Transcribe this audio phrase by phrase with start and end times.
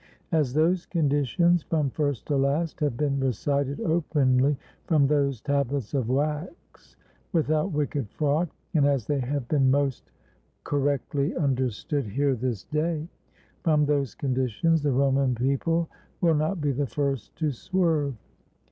[0.31, 6.09] As those conditions, from first to last, have been recited openly from those tablets of
[6.09, 6.95] wax
[7.33, 10.11] without wicked fraud, and as they have been most
[10.63, 13.07] cor 262 THE HORATII AND THE CURIATII rectly understood here this day,
[13.61, 15.87] from those conditions the Roman people
[16.19, 18.15] will not be the first to swerve.